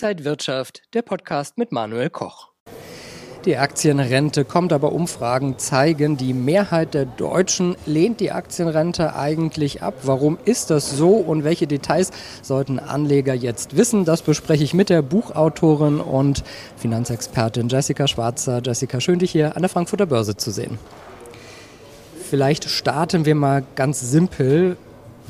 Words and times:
Inside 0.00 0.24
Wirtschaft, 0.24 0.82
der 0.94 1.02
Podcast 1.02 1.58
mit 1.58 1.72
Manuel 1.72 2.08
Koch. 2.08 2.50
Die 3.44 3.56
Aktienrente 3.56 4.44
kommt 4.44 4.72
aber 4.72 4.92
Umfragen 4.92 5.58
zeigen, 5.58 6.16
die 6.16 6.34
Mehrheit 6.34 6.94
der 6.94 7.04
Deutschen 7.04 7.74
lehnt 7.84 8.20
die 8.20 8.30
Aktienrente 8.30 9.16
eigentlich 9.16 9.82
ab. 9.82 9.94
Warum 10.04 10.38
ist 10.44 10.70
das 10.70 10.96
so 10.96 11.16
und 11.16 11.42
welche 11.42 11.66
Details 11.66 12.12
sollten 12.42 12.78
Anleger 12.78 13.34
jetzt 13.34 13.76
wissen? 13.76 14.04
Das 14.04 14.22
bespreche 14.22 14.62
ich 14.62 14.72
mit 14.72 14.88
der 14.88 15.02
Buchautorin 15.02 15.98
und 15.98 16.44
Finanzexpertin 16.76 17.68
Jessica 17.68 18.06
Schwarzer. 18.06 18.62
Jessica, 18.64 19.00
schön 19.00 19.18
dich 19.18 19.32
hier 19.32 19.56
an 19.56 19.62
der 19.62 19.68
Frankfurter 19.68 20.06
Börse 20.06 20.36
zu 20.36 20.52
sehen. 20.52 20.78
Vielleicht 22.30 22.70
starten 22.70 23.24
wir 23.24 23.34
mal 23.34 23.64
ganz 23.74 24.00
simpel. 24.00 24.76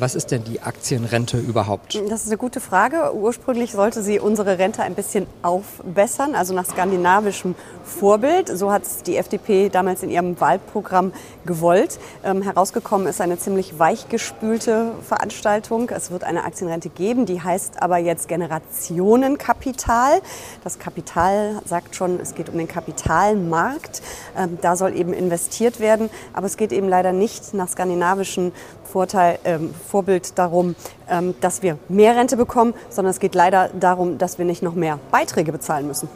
Was 0.01 0.15
ist 0.15 0.31
denn 0.31 0.45
die 0.45 0.63
Aktienrente 0.63 1.39
überhaupt? 1.39 2.01
Das 2.09 2.23
ist 2.23 2.29
eine 2.29 2.37
gute 2.37 2.61
Frage. 2.61 3.13
Ursprünglich 3.17 3.73
sollte 3.73 4.01
sie 4.01 4.21
unsere 4.21 4.57
Rente 4.57 4.81
ein 4.85 4.95
bisschen 4.95 5.27
aufbessern, 5.43 6.37
also 6.37 6.55
nach 6.55 6.67
skandinavischem 6.67 7.57
Vorbild. 7.83 8.47
So 8.47 8.71
hat 8.71 8.85
es 8.85 9.03
die 9.03 9.17
FDP 9.17 9.71
damals 9.71 10.05
in 10.05 10.11
ihrem 10.11 10.41
Wahlprogramm 10.41 11.13
gewollt. 11.47 11.99
Ähm, 12.23 12.43
herausgekommen 12.43 13.09
ist 13.09 13.21
eine 13.21 13.39
ziemlich 13.39 13.81
weichgespülte 13.81 14.93
Veranstaltung. 15.03 15.91
Es 15.91 16.13
wird 16.13 16.23
eine 16.23 16.45
Aktienrente 16.45 16.91
geben, 16.91 17.27
die 17.27 17.43
heißt 17.43 17.83
aber 17.83 17.99
jetzt 17.99 18.29
Generationenkapital. 18.29 20.23
Das 20.63 20.79
Kapital 20.79 21.61
sagt 21.65 21.97
schon, 21.97 22.21
es 22.21 22.37
geht 22.37 22.49
um 22.49 22.57
den 22.57 22.69
Kapitalmarkt. 22.69 24.01
Ähm, 24.37 24.59
da 24.61 24.77
soll 24.77 24.97
eben 24.97 25.13
investiert 25.13 25.81
werden, 25.81 26.11
aber 26.33 26.47
es 26.47 26.57
geht 26.57 26.73
eben 26.73 26.89
leider 26.89 27.13
nicht 27.13 27.55
nach 27.55 27.69
skandinavischen 27.69 28.53
Vorteil, 28.85 29.39
ähm, 29.45 29.75
Vorbild 29.89 30.39
darum, 30.39 30.75
ähm, 31.09 31.35
dass 31.41 31.63
wir 31.63 31.79
mehr 31.89 32.17
Rente 32.17 32.37
bekommen, 32.37 32.75
sondern 32.91 33.11
es 33.11 33.21
geht 33.21 33.35
leider 33.35 33.71
darum, 33.79 34.19
dass 34.19 34.39
wir 34.39 34.45
nicht 34.45 34.63
noch 34.63 34.75
mehr 34.75 34.99
Beiträge 35.11 35.53
bezahlen 35.53 35.87
müssen. 35.87 36.09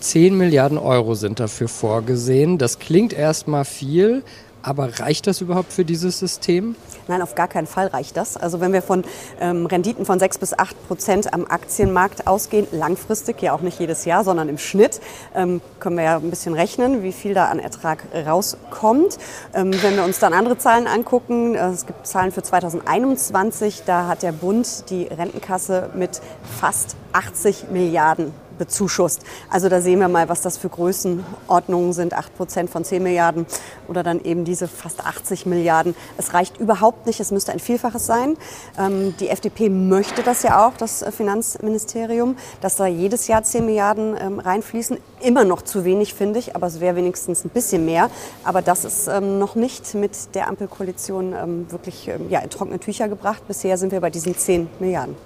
10 0.00 0.36
Milliarden 0.36 0.78
Euro 0.78 1.14
sind 1.14 1.40
dafür 1.40 1.68
vorgesehen. 1.68 2.56
Das 2.56 2.78
klingt 2.78 3.12
erstmal 3.12 3.64
viel, 3.66 4.22
aber 4.62 5.00
reicht 5.00 5.26
das 5.26 5.40
überhaupt 5.40 5.72
für 5.72 5.84
dieses 5.84 6.18
System? 6.18 6.76
Nein, 7.08 7.22
auf 7.22 7.34
gar 7.34 7.48
keinen 7.48 7.66
Fall 7.66 7.88
reicht 7.88 8.16
das. 8.16 8.36
Also 8.36 8.60
wenn 8.60 8.72
wir 8.72 8.82
von 8.82 9.04
ähm, 9.40 9.66
Renditen 9.66 10.06
von 10.06 10.18
6 10.18 10.38
bis 10.38 10.58
8 10.58 10.86
Prozent 10.86 11.32
am 11.34 11.46
Aktienmarkt 11.46 12.26
ausgehen, 12.26 12.66
langfristig, 12.70 13.42
ja 13.42 13.52
auch 13.52 13.62
nicht 13.62 13.80
jedes 13.80 14.04
Jahr, 14.04 14.22
sondern 14.22 14.48
im 14.48 14.58
Schnitt, 14.58 15.00
ähm, 15.34 15.60
können 15.80 15.96
wir 15.96 16.04
ja 16.04 16.16
ein 16.16 16.30
bisschen 16.30 16.54
rechnen, 16.54 17.02
wie 17.02 17.12
viel 17.12 17.34
da 17.34 17.46
an 17.46 17.58
Ertrag 17.58 18.04
rauskommt. 18.14 19.18
Ähm, 19.54 19.72
wenn 19.82 19.96
wir 19.96 20.04
uns 20.04 20.18
dann 20.18 20.32
andere 20.32 20.58
Zahlen 20.58 20.86
angucken, 20.86 21.54
äh, 21.54 21.70
es 21.70 21.86
gibt 21.86 22.06
Zahlen 22.06 22.30
für 22.30 22.42
2021, 22.42 23.82
da 23.86 24.06
hat 24.06 24.22
der 24.22 24.32
Bund 24.32 24.90
die 24.90 25.04
Rentenkasse 25.04 25.90
mit 25.94 26.20
fast 26.60 26.96
80 27.12 27.70
Milliarden 27.70 28.32
bezuschusst. 28.60 29.22
Also 29.48 29.68
da 29.68 29.80
sehen 29.80 29.98
wir 30.00 30.08
mal, 30.08 30.28
was 30.28 30.42
das 30.42 30.58
für 30.58 30.68
Größenordnungen 30.68 31.92
sind. 31.94 32.14
8 32.14 32.36
Prozent 32.36 32.70
von 32.70 32.84
10 32.84 33.02
Milliarden 33.02 33.46
oder 33.88 34.02
dann 34.02 34.22
eben 34.22 34.44
diese 34.44 34.68
fast 34.68 35.04
80 35.04 35.46
Milliarden. 35.46 35.96
Es 36.18 36.34
reicht 36.34 36.58
überhaupt 36.58 37.06
nicht, 37.06 37.18
es 37.20 37.32
müsste 37.32 37.52
ein 37.52 37.58
Vielfaches 37.58 38.06
sein. 38.06 38.36
Ähm, 38.78 39.14
die 39.18 39.30
FDP 39.30 39.70
möchte 39.70 40.22
das 40.22 40.42
ja 40.42 40.66
auch, 40.66 40.76
das 40.76 41.02
Finanzministerium, 41.10 42.36
dass 42.60 42.76
da 42.76 42.86
jedes 42.86 43.26
Jahr 43.26 43.42
10 43.42 43.64
Milliarden 43.64 44.14
ähm, 44.20 44.38
reinfließen. 44.38 44.98
Immer 45.22 45.44
noch 45.44 45.62
zu 45.62 45.84
wenig, 45.84 46.12
finde 46.12 46.38
ich, 46.38 46.54
aber 46.54 46.66
es 46.66 46.80
wäre 46.80 46.96
wenigstens 46.96 47.44
ein 47.44 47.50
bisschen 47.50 47.86
mehr. 47.86 48.10
Aber 48.44 48.60
das 48.60 48.84
ist 48.84 49.08
ähm, 49.08 49.38
noch 49.38 49.54
nicht 49.54 49.94
mit 49.94 50.34
der 50.34 50.48
Ampelkoalition 50.48 51.70
wirklich 51.70 52.08
in 52.08 52.50
trockene 52.50 52.78
Tücher 52.78 53.08
gebracht. 53.08 53.42
Bisher 53.48 53.78
sind 53.78 53.92
wir 53.92 54.00
bei 54.00 54.10
diesen 54.10 54.36
10 54.36 54.68
Milliarden. 54.80 55.16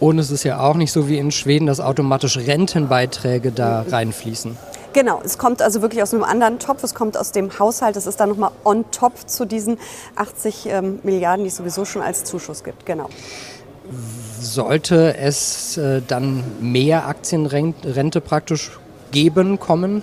Und 0.00 0.18
es 0.18 0.30
ist 0.30 0.44
ja 0.44 0.60
auch 0.60 0.74
nicht 0.74 0.92
so 0.92 1.08
wie 1.08 1.18
in 1.18 1.30
Schweden, 1.30 1.66
dass 1.66 1.80
automatisch 1.80 2.36
Rentenbeiträge 2.36 3.52
da 3.52 3.84
reinfließen. 3.88 4.56
Genau, 4.92 5.20
es 5.24 5.38
kommt 5.38 5.60
also 5.60 5.82
wirklich 5.82 6.02
aus 6.02 6.14
einem 6.14 6.22
anderen 6.22 6.60
Topf, 6.60 6.84
es 6.84 6.94
kommt 6.94 7.16
aus 7.16 7.32
dem 7.32 7.58
Haushalt, 7.58 7.96
es 7.96 8.06
ist 8.06 8.20
dann 8.20 8.28
nochmal 8.28 8.52
on 8.64 8.84
top 8.92 9.28
zu 9.28 9.44
diesen 9.44 9.78
80 10.14 10.66
ähm, 10.66 11.00
Milliarden, 11.02 11.44
die 11.44 11.48
es 11.48 11.56
sowieso 11.56 11.84
schon 11.84 12.00
als 12.00 12.22
Zuschuss 12.22 12.62
gibt. 12.62 12.86
Genau. 12.86 13.08
Sollte 14.40 15.16
es 15.16 15.76
äh, 15.78 16.00
dann 16.06 16.44
mehr 16.60 17.08
Aktienrente 17.08 18.20
praktisch 18.20 18.78
geben, 19.10 19.58
kommen? 19.58 20.02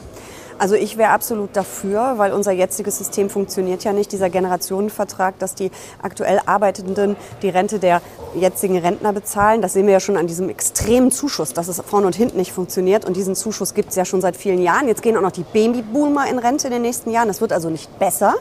Also 0.62 0.76
ich 0.76 0.96
wäre 0.96 1.10
absolut 1.10 1.56
dafür, 1.56 2.20
weil 2.20 2.34
unser 2.34 2.52
jetziges 2.52 3.00
System 3.00 3.32
funktioniert 3.32 3.84
ja 3.84 3.94
nicht. 3.94 4.12
Dieser 4.12 4.30
Generationenvertrag, 4.30 5.40
dass 5.40 5.56
die 5.56 5.72
aktuell 6.04 6.40
Arbeitenden 6.46 7.16
die 7.42 7.50
Rente 7.50 7.80
der 7.80 8.00
jetzigen 8.36 8.78
Rentner 8.78 9.12
bezahlen. 9.12 9.64
Das 9.64 9.74
sehen 9.74 9.88
wir 9.88 9.94
ja 9.94 10.00
schon 10.00 10.18
an 10.18 10.28
diesem 10.28 10.50
extremen 10.50 11.10
Zuschuss, 11.10 11.54
dass 11.54 11.68
es 11.68 11.82
vorne 11.82 12.06
und 12.06 12.16
hinten 12.16 12.38
nicht 12.38 12.54
funktioniert. 12.54 13.06
Und 13.06 13.18
diesen 13.18 13.36
Zuschuss 13.36 13.74
gibt 13.74 13.90
es 13.90 13.96
ja 13.96 14.06
schon 14.06 14.22
seit 14.22 14.38
vielen 14.38 14.62
Jahren. 14.62 14.88
Jetzt 14.88 15.02
gehen 15.02 15.18
auch 15.18 15.24
noch 15.24 15.32
die 15.32 15.44
Babyboomer 15.52 16.30
in 16.30 16.38
Rente 16.38 16.68
in 16.68 16.74
den 16.74 16.84
nächsten 16.84 17.10
Jahren. 17.10 17.28
Das 17.28 17.42
wird 17.42 17.54
also 17.54 17.72
nicht 17.72 17.98
besser. 17.98 18.36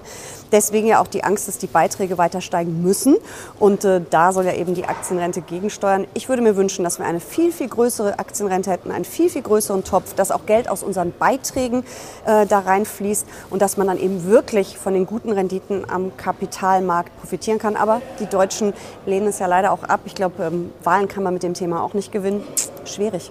Deswegen 0.53 0.89
ja 0.89 1.01
auch 1.01 1.07
die 1.07 1.25
Angst, 1.25 1.49
dass 1.49 1.57
die 1.57 1.69
Beiträge 1.69 2.19
weiter 2.19 2.43
steigen 2.43 2.83
müssen. 2.83 3.17
Und 3.59 3.87
äh, 3.87 4.03
da 4.11 4.33
soll 4.33 4.45
ja 4.45 4.53
eben 4.53 4.75
die 4.75 4.85
Aktienrente 4.85 5.41
gegensteuern. 5.41 6.07
Ich 6.13 6.29
würde 6.29 6.43
mir 6.43 6.57
wünschen, 6.57 6.85
dass 6.85 6.99
wir 6.99 7.07
eine 7.07 7.21
viel, 7.21 7.51
viel 7.51 7.69
größere 7.69 8.19
Aktienrente 8.19 8.71
hätten, 8.71 8.91
einen 8.91 9.07
viel, 9.07 9.31
viel 9.31 9.43
größeren 9.43 9.85
Topf, 9.85 10.13
dass 10.15 10.31
auch 10.31 10.45
Geld 10.45 10.69
aus 10.69 10.83
unseren 10.83 11.13
Beiträgen 11.19 11.85
äh, 12.27 12.47
da 12.47 12.61
reinfließt 12.61 13.27
und 13.51 13.63
dass 13.63 13.77
man 13.77 13.87
dann 13.87 13.99
eben 13.99 14.25
wirklich 14.27 14.79
von 14.79 14.95
den 14.95 15.07
guten 15.07 15.33
Renditen 15.33 15.89
am 15.89 16.17
Kapitalmarkt 16.17 17.17
profitieren 17.19 17.59
kann. 17.59 17.77
Aber 17.77 18.01
die 18.19 18.27
Deutschen 18.27 18.73
lehnen 19.07 19.29
es 19.29 19.39
ja 19.39 19.47
leider 19.47 19.73
auch 19.73 19.85
ab. 19.85 20.01
Ich 20.05 20.15
glaube, 20.15 20.45
ähm, 20.45 20.73
Wahlen 20.85 21.09
kann 21.09 21.23
man 21.23 21.35
mit 21.35 21.43
dem 21.43 21.55
Thema 21.55 21.83
auch 21.83 21.95
nicht 21.95 22.13
gewinnen. 22.13 22.43
Schwierig. 22.85 23.31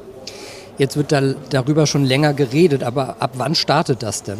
Jetzt 0.77 0.95
wird 0.95 1.11
da, 1.11 1.21
darüber 1.49 1.87
schon 1.87 2.05
länger 2.05 2.33
geredet, 2.33 2.83
aber 2.83 3.17
ab 3.19 3.31
wann 3.33 3.53
startet 3.53 4.01
das 4.01 4.23
denn? 4.23 4.37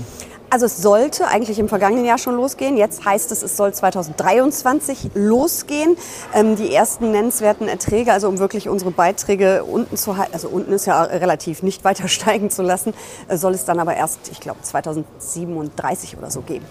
Also 0.52 0.66
es 0.66 0.78
sollte 0.78 1.28
eigentlich 1.28 1.60
im 1.60 1.70
vergangenen 1.70 2.06
Jahr 2.06 2.18
schon 2.18 2.36
losgehen. 2.36 2.76
Jetzt 2.76 3.06
heißt 3.06 3.32
es, 3.32 3.44
es 3.44 3.56
soll 3.56 3.72
2023 3.72 5.12
losgehen. 5.14 5.96
Ähm, 6.34 6.56
die 6.56 6.74
ersten 6.74 7.12
nennenswerten 7.12 7.68
Erträge, 7.68 8.12
also 8.12 8.28
um 8.28 8.40
wirklich 8.40 8.68
unsere 8.68 8.90
Beiträge 8.90 9.64
unten 9.64 9.96
zu 9.96 10.18
halten, 10.18 10.34
also 10.34 10.50
unten 10.50 10.74
ist 10.74 10.88
ja 10.88 11.04
relativ 11.04 11.62
nicht 11.62 11.84
weiter 11.84 12.08
steigen 12.08 12.50
zu 12.50 12.64
lassen, 12.64 12.94
äh, 13.28 13.38
soll 13.38 13.54
es 13.54 13.66
dann 13.66 13.80
aber 13.80 13.96
erst, 13.96 14.32
ich 14.32 14.40
glaube, 14.40 14.62
2037 14.64 16.18
oder 16.18 16.32
so 16.32 16.42
geben. 16.42 16.66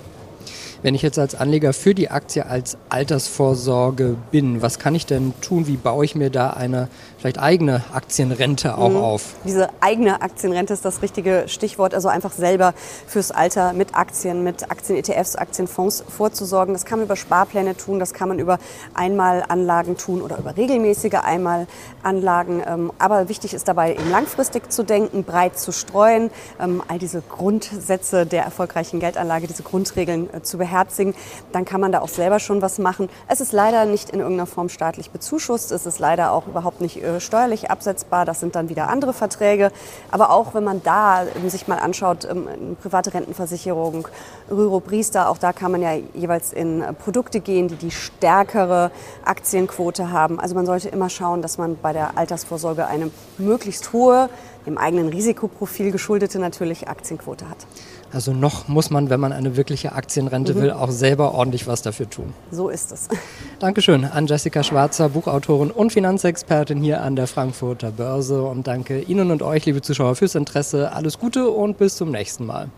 Wenn 0.81 0.94
ich 0.94 1.03
jetzt 1.03 1.19
als 1.19 1.34
Anleger 1.34 1.72
für 1.72 1.93
die 1.93 2.09
Aktie 2.09 2.47
als 2.47 2.78
Altersvorsorge 2.89 4.15
bin, 4.31 4.62
was 4.62 4.78
kann 4.78 4.94
ich 4.94 5.06
denn 5.06 5.33
tun? 5.41 5.66
Wie 5.66 5.77
baue 5.77 6.05
ich 6.05 6.15
mir 6.15 6.31
da 6.31 6.50
eine 6.50 6.87
vielleicht 7.19 7.41
eigene 7.41 7.83
Aktienrente 7.93 8.78
auch 8.78 8.91
mhm. 8.91 8.97
auf? 8.97 9.34
Diese 9.44 9.71
eigene 9.81 10.22
Aktienrente 10.22 10.72
ist 10.72 10.84
das 10.84 11.03
richtige 11.03 11.44
Stichwort. 11.49 11.94
Also 11.94 12.06
einfach 12.06 12.31
selber 12.31 12.75
fürs 13.09 13.33
Alter 13.33 13.72
mit 13.72 13.97
Aktien, 13.97 14.44
mit 14.44 14.71
Aktien-ETFs, 14.71 15.34
Aktienfonds 15.34 16.05
vorzusorgen. 16.16 16.75
Das 16.75 16.84
kann 16.84 17.00
man 17.00 17.06
über 17.06 17.16
Sparpläne 17.16 17.77
tun, 17.77 17.99
das 17.99 18.15
kann 18.15 18.28
man 18.28 18.39
über 18.39 18.60
Einmalanlagen 18.95 19.97
tun 19.97 20.22
oder 20.22 20.39
über 20.39 20.56
regelmäßige 20.56 21.15
Einmalanlagen. 21.25 22.62
Ähm, 22.65 22.93
aber 23.00 23.28
wichtig 23.28 23.53
ist 23.53 23.66
dabei 23.66 23.95
eben 23.95 24.10
langfristig 24.12 24.71
zu 24.71 24.84
denken, 24.84 25.25
breit 25.25 25.59
zu 25.59 25.72
streuen, 25.72 26.31
ähm, 26.60 26.84
all 26.87 27.00
diese 27.00 27.21
Grundsätze 27.21 28.27
der 28.27 28.45
erfolgreichen 28.45 29.00
Geldanlage, 29.00 29.49
diese 29.49 29.65
Grundregeln 29.65 30.33
äh, 30.33 30.43
zu 30.43 30.56
beherrschen 30.56 30.67
beherzigen, 30.68 31.14
dann 31.52 31.64
kann 31.64 31.80
man 31.80 31.92
da 31.92 32.00
auch 32.00 32.08
selber 32.08 32.38
schon 32.38 32.62
was 32.62 32.78
machen. 32.78 33.08
Es 33.26 33.40
ist 33.40 33.52
leider 33.52 33.84
nicht 33.86 34.10
in 34.10 34.20
irgendeiner 34.20 34.46
Form 34.46 34.68
staatlich 34.68 35.10
bezuschusst. 35.10 35.72
Es 35.72 35.86
ist 35.86 35.98
leider 35.98 36.32
auch 36.32 36.46
überhaupt 36.46 36.80
nicht 36.80 37.02
äh, 37.02 37.20
steuerlich 37.20 37.70
absetzbar. 37.70 38.24
Das 38.24 38.40
sind 38.40 38.54
dann 38.54 38.68
wieder 38.68 38.88
andere 38.88 39.12
Verträge. 39.12 39.72
Aber 40.10 40.30
auch 40.30 40.54
wenn 40.54 40.64
man 40.64 40.82
da 40.82 41.22
ähm, 41.22 41.48
sich 41.48 41.68
mal 41.68 41.78
anschaut, 41.78 42.26
ähm, 42.30 42.76
private 42.80 43.14
Rentenversicherung, 43.14 44.08
Rüro 44.50 44.80
Priester, 44.80 45.28
auch 45.28 45.38
da 45.38 45.52
kann 45.52 45.72
man 45.72 45.82
ja 45.82 45.92
jeweils 46.14 46.52
in 46.52 46.82
äh, 46.82 46.92
Produkte 46.92 47.40
gehen, 47.40 47.68
die 47.68 47.76
die 47.76 47.90
stärkere 47.90 48.90
Aktienquote 49.24 50.10
haben. 50.10 50.38
Also 50.41 50.54
man 50.54 50.66
sollte 50.66 50.88
immer 50.88 51.09
schauen, 51.09 51.42
dass 51.42 51.59
man 51.59 51.76
bei 51.80 51.92
der 51.92 52.18
Altersvorsorge 52.18 52.86
eine 52.86 53.10
möglichst 53.38 53.92
hohe, 53.92 54.28
dem 54.66 54.78
eigenen 54.78 55.09
Risikoprofil 55.09 55.91
geschuldete 55.91 56.39
natürlich 56.39 56.89
Aktienquote 56.89 57.49
hat. 57.49 57.66
Also 58.13 58.33
noch 58.33 58.69
muss 58.69 58.91
man, 58.91 59.10
wenn 59.10 59.21
man 59.21 59.33
eine 59.33 59.57
wirkliche 59.57 59.93
Aktienrente 59.93 60.55
mhm. 60.55 60.60
will, 60.63 60.71
auch 60.71 60.91
selber 60.91 61.34
ordentlich 61.34 61.66
was 61.66 61.83
dafür 61.83 62.09
tun. 62.09 62.33
So 62.51 62.69
ist 62.71 62.91
es. 62.91 63.09
Dankeschön 63.59 64.05
an 64.05 64.27
Jessica 64.27 64.63
Schwarzer, 64.63 65.10
Buchautorin 65.10 65.71
und 65.71 65.93
Finanzexpertin 65.93 66.81
hier 66.81 67.03
an 67.03 67.16
der 67.16 67.27
Frankfurter 67.27 67.91
Börse. 67.91 68.43
Und 68.43 68.66
danke 68.66 69.01
Ihnen 69.01 69.31
und 69.31 69.43
euch, 69.43 69.66
liebe 69.66 69.83
Zuschauer, 69.83 70.15
fürs 70.15 70.34
Interesse. 70.34 70.93
Alles 70.93 71.19
Gute 71.19 71.51
und 71.51 71.77
bis 71.77 71.97
zum 71.97 72.10
nächsten 72.10 72.47
Mal. 72.47 72.71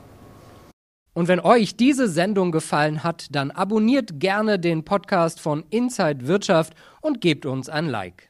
Und 1.13 1.29
wenn 1.29 1.41
euch 1.41 1.77
diese 1.77 2.09
Sendung 2.09 2.53
gefallen 2.53 3.05
hat, 3.05 3.27
dann 3.31 3.51
abonniert 3.51 4.21
gerne 4.21 4.59
den 4.59 4.85
Podcast 4.85 5.41
von 5.41 5.65
Inside 5.71 6.27
Wirtschaft 6.27 6.75
und 7.01 7.21
gebt 7.21 7.47
uns 7.47 7.69
ein 7.69 7.87
Like. 7.87 8.30